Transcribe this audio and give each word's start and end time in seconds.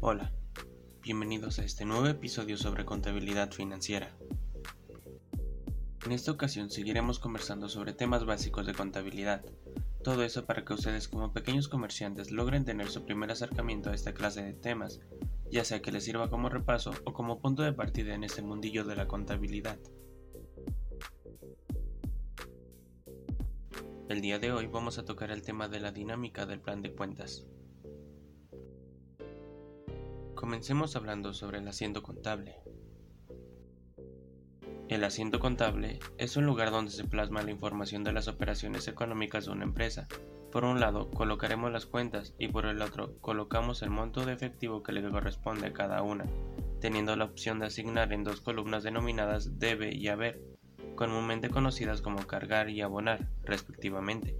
Hola, 0.00 0.32
bienvenidos 1.02 1.58
a 1.58 1.64
este 1.64 1.84
nuevo 1.84 2.08
episodio 2.08 2.56
sobre 2.56 2.84
contabilidad 2.84 3.52
financiera. 3.52 4.10
En 6.04 6.12
esta 6.12 6.32
ocasión 6.32 6.70
seguiremos 6.70 7.20
conversando 7.20 7.68
sobre 7.68 7.92
temas 7.92 8.26
básicos 8.26 8.66
de 8.66 8.74
contabilidad, 8.74 9.44
todo 10.02 10.24
eso 10.24 10.44
para 10.44 10.64
que 10.64 10.74
ustedes 10.74 11.06
como 11.06 11.32
pequeños 11.32 11.68
comerciantes 11.68 12.32
logren 12.32 12.64
tener 12.64 12.88
su 12.88 13.04
primer 13.04 13.30
acercamiento 13.30 13.90
a 13.90 13.94
esta 13.94 14.12
clase 14.12 14.42
de 14.42 14.54
temas, 14.54 15.00
ya 15.50 15.64
sea 15.64 15.80
que 15.80 15.92
les 15.92 16.04
sirva 16.04 16.28
como 16.28 16.48
repaso 16.48 16.90
o 17.04 17.12
como 17.12 17.38
punto 17.38 17.62
de 17.62 17.72
partida 17.72 18.14
en 18.14 18.24
este 18.24 18.42
mundillo 18.42 18.84
de 18.84 18.96
la 18.96 19.06
contabilidad. 19.06 19.78
El 24.08 24.20
día 24.20 24.38
de 24.38 24.52
hoy 24.52 24.66
vamos 24.66 24.98
a 24.98 25.04
tocar 25.04 25.30
el 25.30 25.42
tema 25.42 25.68
de 25.68 25.80
la 25.80 25.92
dinámica 25.92 26.44
del 26.44 26.60
plan 26.60 26.82
de 26.82 26.92
cuentas. 26.92 27.46
Comencemos 30.34 30.96
hablando 30.96 31.32
sobre 31.32 31.58
el 31.58 31.68
asiento 31.68 32.02
contable. 32.02 32.56
El 34.88 35.04
asiento 35.04 35.38
contable 35.38 36.00
es 36.18 36.36
un 36.36 36.44
lugar 36.44 36.70
donde 36.70 36.90
se 36.90 37.04
plasma 37.04 37.42
la 37.42 37.52
información 37.52 38.02
de 38.02 38.12
las 38.12 38.28
operaciones 38.28 38.88
económicas 38.88 39.46
de 39.46 39.52
una 39.52 39.64
empresa. 39.64 40.08
Por 40.50 40.64
un 40.64 40.80
lado, 40.80 41.08
colocaremos 41.10 41.72
las 41.72 41.86
cuentas 41.86 42.34
y 42.38 42.48
por 42.48 42.66
el 42.66 42.82
otro, 42.82 43.18
colocamos 43.20 43.82
el 43.82 43.90
monto 43.90 44.26
de 44.26 44.34
efectivo 44.34 44.82
que 44.82 44.92
le 44.92 45.08
corresponde 45.08 45.68
a 45.68 45.72
cada 45.72 46.02
una, 46.02 46.26
teniendo 46.80 47.16
la 47.16 47.24
opción 47.24 47.60
de 47.60 47.66
asignar 47.66 48.12
en 48.12 48.24
dos 48.24 48.40
columnas 48.40 48.82
denominadas 48.82 49.58
debe 49.58 49.94
y 49.94 50.08
haber, 50.08 50.42
comúnmente 51.06 51.50
conocidas 51.50 52.00
como 52.00 52.26
cargar 52.26 52.70
y 52.70 52.80
abonar, 52.80 53.28
respectivamente 53.42 54.36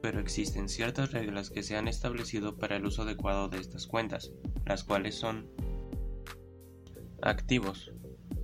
pero 0.00 0.20
existen 0.20 0.68
ciertas 0.68 1.12
reglas 1.12 1.50
que 1.50 1.62
se 1.62 1.76
han 1.76 1.88
establecido 1.88 2.56
para 2.56 2.76
el 2.76 2.86
uso 2.86 3.02
adecuado 3.02 3.48
de 3.48 3.58
estas 3.58 3.86
cuentas, 3.86 4.32
las 4.64 4.84
cuales 4.84 5.14
son 5.14 5.48
activos, 7.22 7.92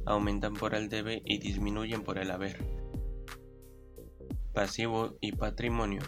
aumentan 0.05 0.55
por 0.55 0.75
el 0.75 0.89
debe 0.89 1.23
y 1.25 1.39
disminuyen 1.39 2.03
por 2.03 2.19
el 2.19 2.31
haber. 2.31 2.65
Pasivo 4.53 5.17
y 5.21 5.33
patrimonio, 5.33 6.03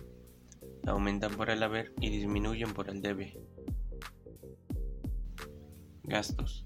aumentan 0.87 1.35
por 1.35 1.51
el 1.51 1.63
haber 1.63 1.93
y 2.01 2.11
disminuyen 2.11 2.73
por 2.73 2.89
el 2.91 3.01
debe. 3.01 3.39
Gastos, 6.05 6.65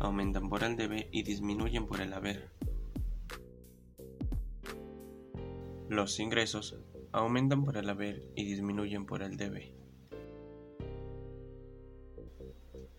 aumentan 0.00 0.48
por 0.48 0.64
el 0.64 0.76
debe 0.76 1.08
y 1.12 1.22
disminuyen 1.22 1.86
por 1.86 2.00
el 2.00 2.12
haber. 2.12 2.50
Los 5.88 6.18
ingresos 6.18 6.78
aumentan 7.12 7.64
por 7.64 7.76
el 7.76 7.88
haber 7.88 8.28
y 8.34 8.44
disminuyen 8.44 9.06
por 9.06 9.22
el 9.22 9.36
debe. 9.36 9.72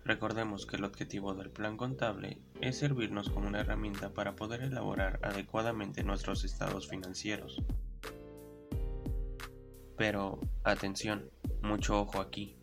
Recordemos 0.05 0.67
que 0.67 0.75
el 0.75 0.83
objetivo 0.83 1.33
del 1.33 1.49
plan 1.49 1.77
contable 1.77 2.37
es 2.61 2.77
servirnos 2.77 3.29
como 3.29 3.47
una 3.47 3.61
herramienta 3.61 4.13
para 4.13 4.35
poder 4.35 4.61
elaborar 4.61 5.19
adecuadamente 5.23 6.03
nuestros 6.03 6.43
estados 6.43 6.87
financieros. 6.87 7.63
Pero, 9.97 10.39
atención, 10.63 11.31
mucho 11.63 11.99
ojo 11.99 12.19
aquí. 12.21 12.55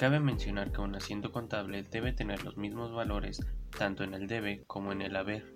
Cabe 0.00 0.18
mencionar 0.18 0.72
que 0.72 0.80
un 0.80 0.94
asiento 0.94 1.30
contable 1.30 1.82
debe 1.82 2.14
tener 2.14 2.42
los 2.42 2.56
mismos 2.56 2.90
valores 2.90 3.44
tanto 3.78 4.02
en 4.02 4.14
el 4.14 4.28
debe 4.28 4.64
como 4.66 4.92
en 4.92 5.02
el 5.02 5.14
haber. 5.14 5.54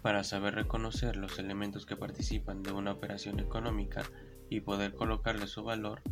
Para 0.00 0.22
saber 0.22 0.54
reconocer 0.54 1.16
los 1.16 1.40
elementos 1.40 1.86
que 1.86 1.96
participan 1.96 2.62
de 2.62 2.70
una 2.70 2.92
operación 2.92 3.40
económica 3.40 4.04
y 4.48 4.60
poder 4.60 4.94
colocarle 4.94 5.48
su 5.48 5.64
valor, 5.64 6.02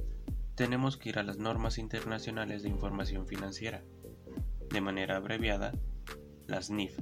tenemos 0.56 0.97
que 0.97 1.11
ir 1.11 1.21
a 1.21 1.23
las 1.23 1.39
normas 1.39 1.79
internacionales 1.79 2.65
de 2.65 2.71
información 2.71 3.29
financiera, 3.29 3.85
de 4.71 4.81
manera 4.81 5.19
abreviada, 5.19 5.71
las 6.49 6.69
NIF, 6.69 6.99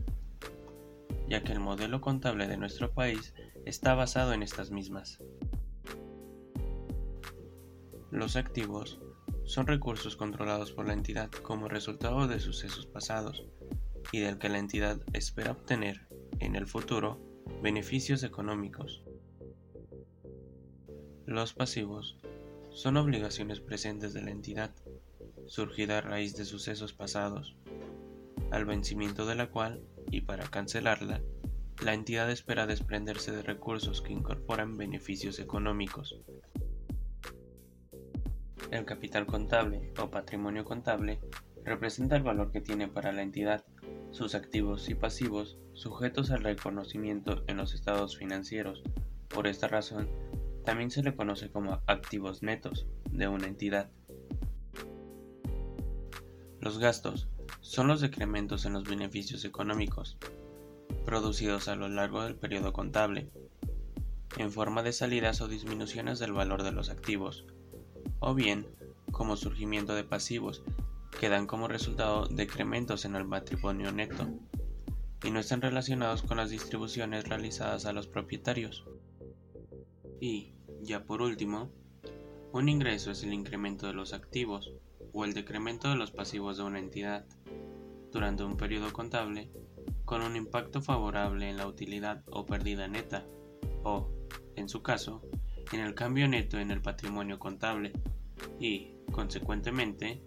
ya 1.27 1.43
que 1.43 1.53
el 1.53 1.61
modelo 1.61 2.03
contable 2.03 2.49
de 2.49 2.59
nuestro 2.59 2.93
país 2.93 3.33
está 3.65 3.95
basado 3.95 4.35
en 4.35 4.43
estas 4.43 4.71
mismas. 4.71 5.23
Los 8.11 8.37
activos 8.37 9.01
son 9.47 9.67
recursos 9.67 10.17
controlados 10.17 10.73
por 10.73 10.87
la 10.87 10.93
entidad 10.93 11.31
como 11.31 11.69
resultado 11.69 12.27
de 12.27 12.41
sucesos 12.41 12.85
pasados 12.85 13.45
y 14.13 14.19
del 14.19 14.39
que 14.39 14.49
la 14.49 14.59
entidad 14.59 15.01
espera 15.13 15.53
obtener 15.53 16.07
en 16.41 16.57
el 16.57 16.67
futuro 16.67 17.21
beneficios 17.63 18.25
económicos. 18.25 19.03
Los 21.27 21.55
pasivos 21.55 22.19
son 22.71 22.97
obligaciones 22.97 23.61
presentes 23.61 24.13
de 24.13 24.23
la 24.23 24.33
entidad, 24.33 24.75
surgida 25.47 25.99
a 25.99 26.03
raíz 26.03 26.37
de 26.37 26.45
sucesos 26.45 26.93
pasados, 26.93 27.57
al 28.51 28.65
vencimiento 28.65 29.27
de 29.27 29.37
la 29.37 29.49
cual, 29.49 29.81
y 30.11 30.23
para 30.23 30.49
cancelarla, 30.49 31.23
la 31.83 31.95
entidad 31.95 32.31
espera 32.31 32.67
desprenderse 32.67 33.33
de 33.33 33.43
recursos 33.43 34.03
que 34.03 34.13
incorporan 34.13 34.77
beneficios 34.77 35.39
económicos. 35.39 36.21
El 38.77 38.85
capital 38.85 39.25
contable 39.25 39.91
o 39.99 40.11
patrimonio 40.11 40.67
contable 40.67 41.19
representa 41.65 42.15
el 42.15 42.23
valor 42.23 42.53
que 42.53 42.61
tiene 42.61 42.89
para 42.89 43.11
la 43.11 43.23
entidad 43.23 43.65
sus 44.11 44.35
activos 44.35 44.91
y 44.91 44.95
pasivos 44.95 45.57
sujetos 45.73 46.31
al 46.31 46.45
reconocimiento 46.45 47.43
en 47.47 47.57
los 47.57 47.73
estados 47.73 48.19
financieros. 48.19 48.83
Por 49.29 49.47
esta 49.47 49.67
razón, 49.67 50.11
también 50.63 50.91
se 50.91 51.03
le 51.03 51.17
conoce 51.17 51.51
como 51.51 51.81
activos 51.87 52.43
netos 52.43 52.87
de 53.11 53.29
una 53.29 53.47
entidad. 53.47 53.91
Los 56.61 56.79
gastos 56.79 57.31
son 57.63 57.89
los 57.89 58.03
decrementos 58.03 58.67
en 58.67 58.75
los 58.75 58.85
beneficios 58.85 59.47
económicos 59.47 60.19
producidos 61.07 61.69
a 61.69 61.77
lo 61.77 61.89
largo 61.89 62.23
del 62.25 62.37
periodo 62.37 62.75
contable, 62.75 63.31
en 64.37 64.53
forma 64.53 64.83
de 64.83 64.93
salidas 64.93 65.41
o 65.41 65.49
disminuciones 65.49 66.19
del 66.19 66.35
valor 66.35 66.63
de 66.63 66.73
los 66.73 66.91
activos, 66.91 67.47
o 68.21 68.35
bien 68.35 68.67
como 69.11 69.37
surgimiento 69.37 69.95
de 69.95 70.05
pasivos 70.05 70.63
que 71.19 71.29
dan 71.29 71.47
como 71.47 71.69
resultado 71.69 72.27
decrementos 72.27 73.05
en 73.05 73.17
el 73.17 73.27
patrimonio 73.27 73.93
neto 73.93 74.29
y 75.25 75.31
no 75.31 75.41
están 75.41 75.63
relacionados 75.63 76.23
con 76.23 76.37
las 76.37 76.51
distribuciones 76.51 77.29
realizadas 77.29 77.87
a 77.87 77.93
los 77.93 78.07
propietarios. 78.07 78.85
Y, 80.21 80.53
ya 80.83 81.05
por 81.05 81.23
último, 81.23 81.71
un 82.53 82.69
ingreso 82.69 83.11
es 83.11 83.23
el 83.23 83.33
incremento 83.33 83.87
de 83.87 83.95
los 83.95 84.13
activos 84.13 84.73
o 85.13 85.25
el 85.25 85.33
decremento 85.33 85.89
de 85.89 85.97
los 85.97 86.11
pasivos 86.11 86.59
de 86.59 86.65
una 86.65 86.79
entidad 86.79 87.25
durante 88.13 88.45
un 88.45 88.57
periodo 88.57 88.93
contable 88.93 89.51
con 90.05 90.23
un 90.23 90.37
impacto 90.37 90.81
favorable 90.81 91.49
en 91.51 91.57
la 91.57 91.67
utilidad 91.67 92.23
o 92.31 92.47
pérdida 92.47 92.87
neta 92.87 93.27
o, 93.83 94.09
en 94.55 94.69
su 94.69 94.83
caso, 94.83 95.23
en 95.73 95.81
el 95.81 95.95
cambio 95.95 96.29
neto 96.29 96.59
en 96.59 96.71
el 96.71 96.83
patrimonio 96.83 97.39
contable 97.39 97.93
y, 98.61 98.95
consecuentemente, 99.13 100.23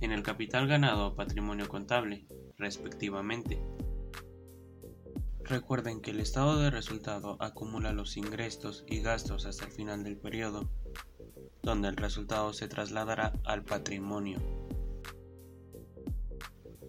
en 0.00 0.12
el 0.12 0.22
capital 0.22 0.68
ganado 0.68 1.08
o 1.08 1.14
patrimonio 1.14 1.68
contable, 1.68 2.26
respectivamente. 2.56 3.60
Recuerden 5.44 6.00
que 6.00 6.10
el 6.10 6.20
estado 6.20 6.58
de 6.58 6.70
resultado 6.70 7.36
acumula 7.40 7.92
los 7.92 8.16
ingresos 8.16 8.84
y 8.86 9.00
gastos 9.00 9.46
hasta 9.46 9.64
el 9.64 9.72
final 9.72 10.04
del 10.04 10.18
periodo, 10.18 10.70
donde 11.62 11.88
el 11.88 11.96
resultado 11.96 12.52
se 12.52 12.68
trasladará 12.68 13.32
al 13.44 13.64
patrimonio. 13.64 14.38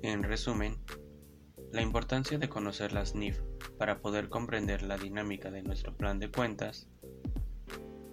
En 0.02 0.24
resumen, 0.24 0.78
la 1.72 1.82
importancia 1.82 2.38
de 2.38 2.50
conocer 2.50 2.94
las 2.94 3.16
NIF 3.16 3.40
para 3.78 4.02
poder 4.02 4.30
comprender 4.30 4.82
la 4.82 4.98
dinámica 4.98 5.52
de 5.52 5.62
nuestro 5.62 5.96
plan 5.96 6.20
de 6.20 6.32
cuentas. 6.32 6.90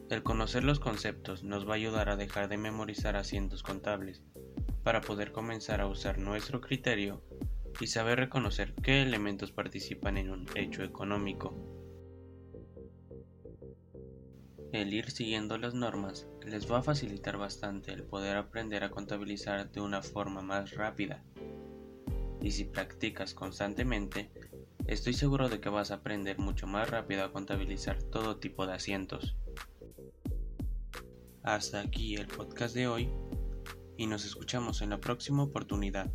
El 0.09 0.23
conocer 0.23 0.63
los 0.63 0.79
conceptos 0.79 1.43
nos 1.43 1.69
va 1.69 1.73
a 1.73 1.77
ayudar 1.77 2.09
a 2.09 2.17
dejar 2.17 2.49
de 2.49 2.57
memorizar 2.57 3.17
asientos 3.17 3.65
contables 3.65 4.23
para 4.85 5.01
poder 5.01 5.33
comenzar 5.33 5.81
a 5.81 5.89
usar 5.89 6.19
nuestro 6.19 6.61
criterio 6.61 7.25
y 7.81 7.89
saber 7.89 8.21
reconocer 8.21 8.73
qué 8.85 9.03
elementos 9.03 9.51
participan 9.51 10.17
en 10.17 10.31
un 10.31 10.47
hecho 10.55 10.85
económico. 10.85 11.55
El 14.73 14.95
ir 14.95 15.11
siguiendo 15.11 15.59
las 15.59 15.75
normas 15.75 16.29
les 16.45 16.71
va 16.71 16.79
a 16.79 16.83
facilitar 16.83 17.37
bastante 17.37 17.93
el 17.93 18.05
poder 18.05 18.37
aprender 18.37 18.85
a 18.85 18.91
contabilizar 18.91 19.73
de 19.73 19.81
una 19.81 20.03
forma 20.03 20.41
más 20.41 20.75
rápida. 20.77 21.25
Y 22.41 22.53
si 22.53 22.65
practicas 22.65 23.35
constantemente, 23.35 24.31
estoy 24.87 25.15
seguro 25.15 25.49
de 25.49 25.61
que 25.61 25.69
vas 25.69 25.91
a 25.91 25.95
aprender 25.95 26.39
mucho 26.39 26.69
más 26.69 26.89
rápido 26.89 27.25
a 27.25 27.33
contabilizar 27.33 28.01
todo 28.05 28.37
tipo 28.37 28.69
de 28.69 28.75
asientos. 28.75 29.37
Hasta 31.47 31.79
aquí 31.79 32.17
el 32.17 32.27
podcast 32.27 32.75
de 32.75 32.89
hoy 32.89 33.09
y 33.97 34.09
nos 34.09 34.25
escuchamos 34.25 34.83
en 34.83 34.91
la 34.91 34.99
próxima 34.99 35.45
oportunidad. 35.45 36.11